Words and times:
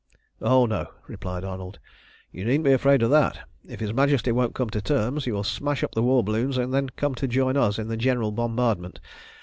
"Oh 0.41 0.65
no," 0.65 0.87
replied 1.05 1.43
Arnold. 1.43 1.77
"You 2.31 2.43
needn't 2.43 2.63
be 2.63 2.71
afraid 2.73 3.03
of 3.03 3.11
that. 3.11 3.41
If 3.67 3.81
his 3.81 3.93
Majesty 3.93 4.31
won't 4.31 4.55
come 4.55 4.71
to 4.71 4.81
terms, 4.81 5.27
you 5.27 5.35
will 5.35 5.43
smash 5.43 5.83
up 5.83 5.93
the 5.93 6.01
war 6.01 6.23
balloons 6.23 6.57
and 6.57 6.73
then 6.73 6.89
come 6.89 7.13
and 7.21 7.31
join 7.31 7.55
us 7.55 7.77
in 7.77 7.87
the 7.87 7.97
general 7.97 8.31
bombardment. 8.31 8.99